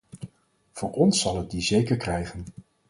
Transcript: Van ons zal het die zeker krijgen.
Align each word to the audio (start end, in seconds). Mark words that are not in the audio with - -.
Van 0.73 0.91
ons 0.91 1.19
zal 1.21 1.37
het 1.37 1.51
die 1.51 1.61
zeker 1.61 1.97
krijgen. 1.97 2.43